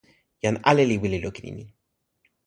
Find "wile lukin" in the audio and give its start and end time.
1.01-1.45